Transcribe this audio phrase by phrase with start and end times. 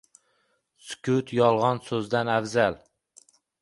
[0.85, 2.85] •Sukut yolg‘on so‘zdan afzal.